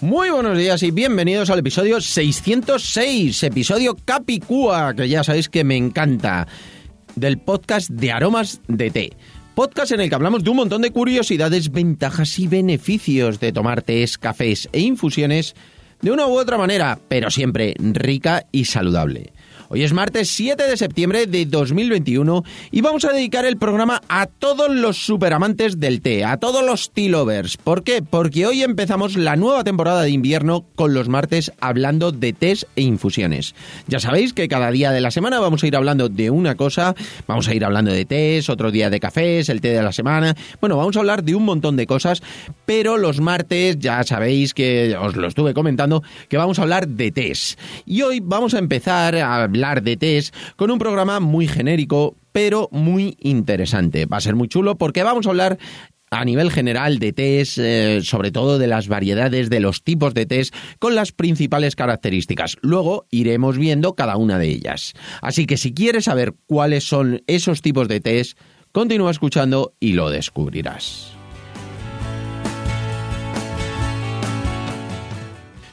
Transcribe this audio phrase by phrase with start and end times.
[0.00, 5.76] Muy buenos días y bienvenidos al episodio 606, episodio Capicúa, que ya sabéis que me
[5.76, 6.46] encanta,
[7.16, 9.12] del podcast de aromas de té.
[9.56, 13.82] Podcast en el que hablamos de un montón de curiosidades, ventajas y beneficios de tomar
[13.82, 15.56] tés, cafés e infusiones
[16.00, 19.32] de una u otra manera, pero siempre rica y saludable.
[19.70, 24.24] Hoy es martes 7 de septiembre de 2021 y vamos a dedicar el programa a
[24.24, 27.58] todos los superamantes del té, a todos los tea lovers.
[27.58, 28.00] ¿Por qué?
[28.00, 32.80] Porque hoy empezamos la nueva temporada de invierno con los martes hablando de tés e
[32.80, 33.54] infusiones.
[33.88, 36.94] Ya sabéis que cada día de la semana vamos a ir hablando de una cosa,
[37.26, 40.34] vamos a ir hablando de tés, otro día de cafés, el té de la semana.
[40.62, 42.22] Bueno, vamos a hablar de un montón de cosas,
[42.64, 47.12] pero los martes ya sabéis que os lo estuve comentando que vamos a hablar de
[47.12, 47.58] tés.
[47.84, 52.68] Y hoy vamos a empezar a hablar de tés con un programa muy genérico, pero
[52.72, 54.06] muy interesante.
[54.06, 55.58] Va a ser muy chulo porque vamos a hablar
[56.10, 60.26] a nivel general de tés, eh, sobre todo de las variedades, de los tipos de
[60.26, 62.56] tés, con las principales características.
[62.62, 64.94] Luego iremos viendo cada una de ellas.
[65.20, 68.36] Así que si quieres saber cuáles son esos tipos de tés,
[68.72, 71.17] continúa escuchando y lo descubrirás.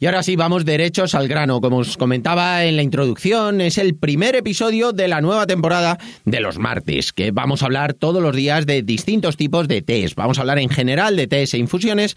[0.00, 1.60] Y ahora sí, vamos derechos al grano.
[1.60, 6.38] Como os comentaba en la introducción, es el primer episodio de la nueva temporada de
[6.38, 10.14] los martes, que vamos a hablar todos los días de distintos tipos de tés.
[10.14, 12.14] Vamos a hablar en general de tés e infusiones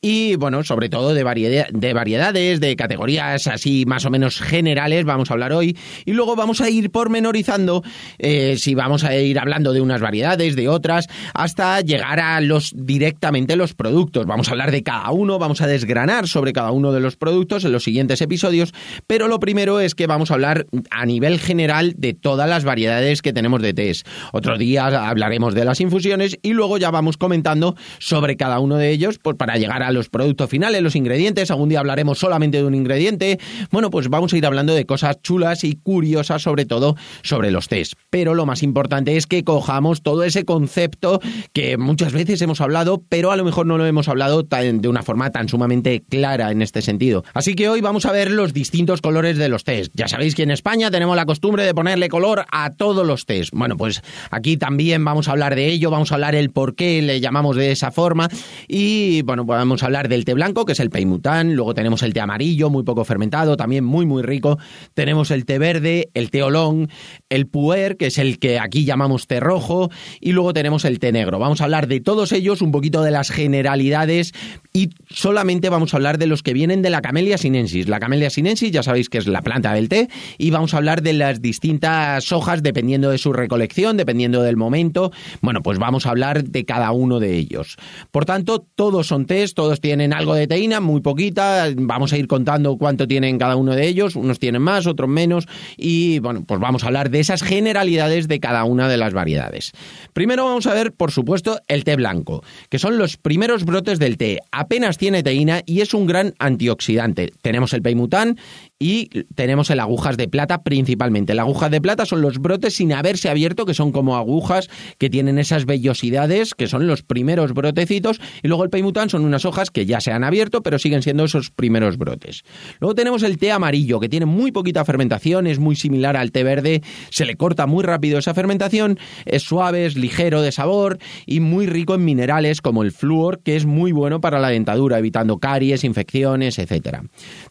[0.00, 1.24] y, bueno, sobre todo de,
[1.72, 5.76] de variedades, de categorías así más o menos generales, vamos a hablar hoy.
[6.04, 7.82] Y luego vamos a ir pormenorizando,
[8.18, 12.72] eh, si vamos a ir hablando de unas variedades, de otras, hasta llegar a los
[12.76, 14.24] directamente los productos.
[14.24, 17.23] Vamos a hablar de cada uno, vamos a desgranar sobre cada uno de los productos
[17.30, 18.72] en los siguientes episodios,
[19.06, 23.22] pero lo primero es que vamos a hablar a nivel general de todas las variedades
[23.22, 24.04] que tenemos de tés.
[24.32, 28.90] Otro día hablaremos de las infusiones y luego ya vamos comentando sobre cada uno de
[28.90, 31.50] ellos pues para llegar a los productos finales, los ingredientes.
[31.50, 33.38] Algún día hablaremos solamente de un ingrediente.
[33.70, 37.68] Bueno, pues vamos a ir hablando de cosas chulas y curiosas sobre todo sobre los
[37.68, 37.94] tés.
[38.10, 41.20] Pero lo más importante es que cojamos todo ese concepto
[41.52, 45.02] que muchas veces hemos hablado, pero a lo mejor no lo hemos hablado de una
[45.02, 47.13] forma tan sumamente clara en este sentido.
[47.34, 49.90] Así que hoy vamos a ver los distintos colores de los tés.
[49.94, 53.50] Ya sabéis que en España tenemos la costumbre de ponerle color a todos los tés.
[53.52, 57.02] Bueno, pues aquí también vamos a hablar de ello, vamos a hablar el por qué
[57.02, 58.28] le llamamos de esa forma
[58.66, 62.02] y bueno, pues vamos a hablar del té blanco, que es el peimután, luego tenemos
[62.02, 64.58] el té amarillo, muy poco fermentado, también muy muy rico.
[64.94, 66.88] Tenemos el té verde, el té olón,
[67.28, 71.12] el puer, que es el que aquí llamamos té rojo y luego tenemos el té
[71.12, 71.38] negro.
[71.38, 74.32] Vamos a hablar de todos ellos, un poquito de las generalidades
[74.72, 77.86] y solamente vamos a hablar de los que vienen de la Camellia sinensis.
[77.86, 81.02] La Camellia sinensis ya sabéis que es la planta del té y vamos a hablar
[81.02, 85.12] de las distintas hojas dependiendo de su recolección, dependiendo del momento.
[85.42, 87.76] Bueno, pues vamos a hablar de cada uno de ellos.
[88.10, 91.68] Por tanto, todos son tés, todos tienen algo de teína, muy poquita.
[91.76, 94.16] Vamos a ir contando cuánto tienen cada uno de ellos.
[94.16, 95.46] Unos tienen más, otros menos.
[95.76, 99.72] Y bueno, pues vamos a hablar de esas generalidades de cada una de las variedades.
[100.14, 104.16] Primero vamos a ver, por supuesto, el té blanco, que son los primeros brotes del
[104.16, 104.38] té.
[104.52, 106.93] Apenas tiene teína y es un gran antioxidante.
[107.42, 108.38] Tenemos el peimután
[108.78, 111.34] y tenemos el agujas de plata principalmente.
[111.34, 114.68] Las agujas de plata son los brotes sin haberse abierto, que son como agujas
[114.98, 119.44] que tienen esas vellosidades, que son los primeros brotecitos, y luego el peimután son unas
[119.44, 122.42] hojas que ya se han abierto, pero siguen siendo esos primeros brotes.
[122.80, 126.42] Luego tenemos el té amarillo, que tiene muy poquita fermentación, es muy similar al té
[126.42, 131.40] verde, se le corta muy rápido esa fermentación, es suave, es ligero de sabor y
[131.40, 135.38] muy rico en minerales como el flúor, que es muy bueno para la dentadura, evitando
[135.38, 136.98] caries, infecciones, etc.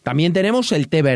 [0.02, 1.13] También tenemos el té verde,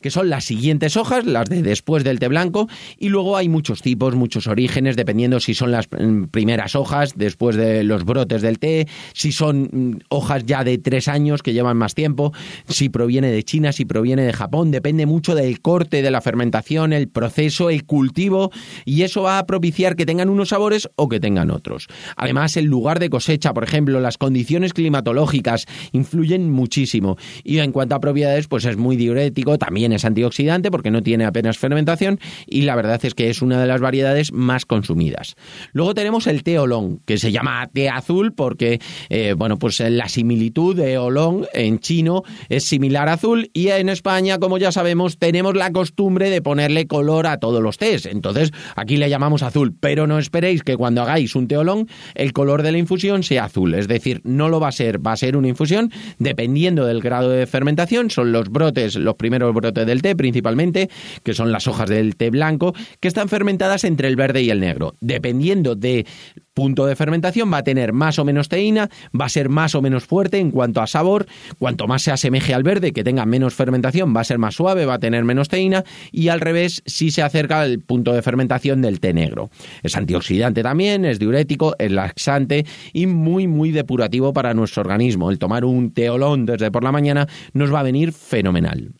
[0.00, 2.68] que son las siguientes hojas, las de después del té blanco,
[2.98, 5.88] y luego hay muchos tipos, muchos orígenes, dependiendo si son las
[6.30, 11.08] primeras hojas después de los brotes del té, si son mm, hojas ya de tres
[11.08, 12.32] años que llevan más tiempo,
[12.68, 16.92] si proviene de China, si proviene de Japón, depende mucho del corte de la fermentación,
[16.92, 18.50] el proceso, el cultivo,
[18.84, 21.88] y eso va a propiciar que tengan unos sabores o que tengan otros.
[22.16, 27.16] Además, el lugar de cosecha, por ejemplo, las condiciones climatológicas influyen muchísimo.
[27.42, 31.24] Y en cuanto a propiedades, pues es muy diurético también es antioxidante porque no tiene
[31.24, 35.36] apenas fermentación y la verdad es que es una de las variedades más consumidas.
[35.72, 40.08] Luego tenemos el té olón, que se llama té azul porque, eh, bueno, pues la
[40.08, 45.18] similitud de olón en chino es similar a azul y en España, como ya sabemos,
[45.18, 48.06] tenemos la costumbre de ponerle color a todos los tés.
[48.06, 52.32] Entonces, aquí le llamamos azul, pero no esperéis que cuando hagáis un té olón, el
[52.32, 53.74] color de la infusión sea azul.
[53.74, 57.30] Es decir, no lo va a ser, va a ser una infusión dependiendo del grado
[57.30, 58.10] de fermentación.
[58.10, 60.90] Son los brotes, los primeros brotes del té principalmente,
[61.22, 64.60] que son las hojas del té blanco, que están fermentadas entre el verde y el
[64.60, 64.96] negro.
[65.00, 66.04] Dependiendo de
[66.52, 69.80] punto de fermentación va a tener más o menos teína, va a ser más o
[69.80, 71.26] menos fuerte en cuanto a sabor,
[71.58, 74.84] cuanto más se asemeje al verde, que tenga menos fermentación, va a ser más suave,
[74.84, 78.82] va a tener menos teína y al revés si se acerca al punto de fermentación
[78.82, 79.48] del té negro.
[79.82, 85.30] Es antioxidante también, es diurético, es laxante y muy muy depurativo para nuestro organismo.
[85.30, 88.92] El tomar un teolón desde por la mañana nos va a venir fenomenal.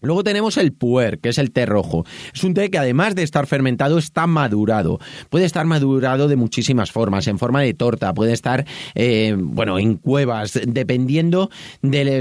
[0.00, 2.04] Luego tenemos el puer, que es el té rojo.
[2.34, 4.98] Es un té que además de estar fermentado está madurado.
[5.28, 8.64] Puede estar madurado de muchísimas formas, en forma de torta, puede estar,
[8.94, 11.50] eh, bueno, en cuevas, dependiendo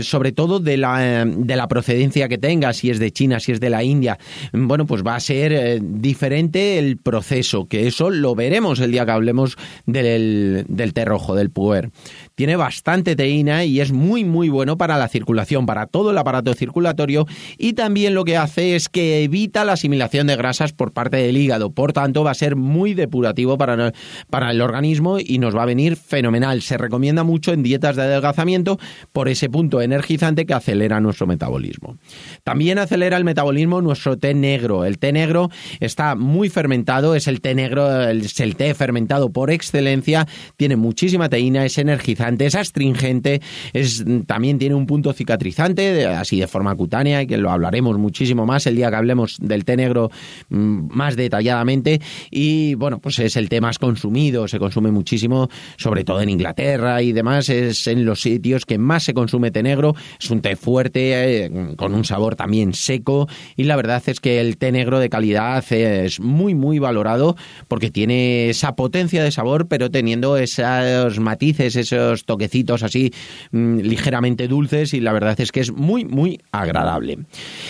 [0.01, 3.59] sobre todo de la, de la procedencia que tenga, si es de China, si es
[3.59, 4.17] de la India.
[4.51, 9.05] Bueno, pues va a ser eh, diferente el proceso, que eso lo veremos el día
[9.05, 11.91] que hablemos del, del té rojo, del puer
[12.39, 16.53] tiene bastante teína y es muy muy bueno para la circulación, para todo el aparato
[16.53, 17.27] circulatorio
[17.57, 21.35] y también lo que hace es que evita la asimilación de grasas por parte del
[21.35, 23.91] hígado, por tanto va a ser muy depurativo para,
[24.29, 26.61] para el organismo y nos va a venir fenomenal.
[26.61, 28.79] Se recomienda mucho en dietas de adelgazamiento
[29.11, 31.97] por ese punto energizante que acelera nuestro metabolismo.
[32.45, 34.85] También acelera el metabolismo nuestro té negro.
[34.85, 35.49] El té negro
[35.81, 40.25] está muy fermentado, es el té negro, es el té fermentado por excelencia,
[40.55, 43.41] tiene muchísima teína, es energizante es astringente,
[43.73, 48.45] es, también tiene un punto cicatrizante, así de forma cutánea, y que lo hablaremos muchísimo
[48.45, 50.11] más el día que hablemos del té negro
[50.49, 52.01] mm, más detalladamente.
[52.31, 57.01] Y bueno, pues es el té más consumido, se consume muchísimo, sobre todo en Inglaterra
[57.01, 59.95] y demás, es en los sitios que más se consume té negro.
[60.19, 64.39] Es un té fuerte, eh, con un sabor también seco, y la verdad es que
[64.39, 67.35] el té negro de calidad es muy, muy valorado
[67.67, 73.11] porque tiene esa potencia de sabor, pero teniendo esos matices, esos toquecitos así
[73.51, 77.19] mm, ligeramente dulces y la verdad es que es muy, muy agradable.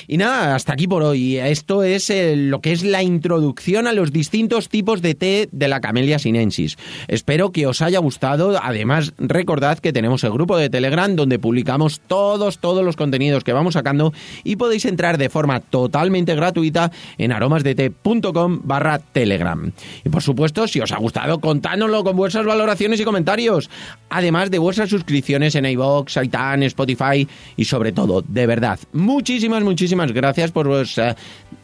[0.07, 1.37] Y nada, hasta aquí por hoy.
[1.37, 5.67] Esto es eh, lo que es la introducción a los distintos tipos de té de
[5.67, 6.77] la Camellia sinensis.
[7.07, 8.59] Espero que os haya gustado.
[8.61, 13.53] Además, recordad que tenemos el grupo de Telegram donde publicamos todos, todos los contenidos que
[13.53, 14.13] vamos sacando
[14.43, 19.71] y podéis entrar de forma totalmente gratuita en aromasdete.com barra Telegram.
[20.05, 23.69] Y por supuesto, si os ha gustado, contádnoslo con vuestras valoraciones y comentarios.
[24.09, 27.27] Además, de vuestras suscripciones en iVoox, Aitan, Spotify
[27.57, 31.18] y sobre todo, de verdad, muchísimas, muchísimas gracias por vuestra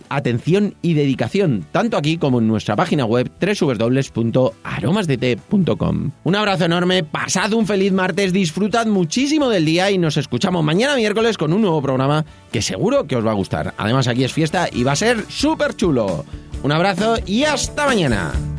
[0.09, 6.11] atención y dedicación, tanto aquí como en nuestra página web www.aromasdt.com.
[6.23, 10.95] Un abrazo enorme, pasad un feliz martes, disfrutad muchísimo del día y nos escuchamos mañana
[10.95, 13.73] miércoles con un nuevo programa que seguro que os va a gustar.
[13.77, 16.25] Además aquí es fiesta y va a ser súper chulo.
[16.63, 18.54] Un abrazo y hasta mañana.